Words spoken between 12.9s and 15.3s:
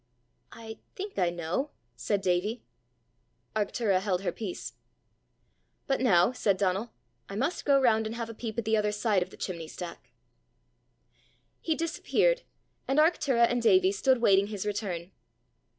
Arctura and Davie stood waiting his return.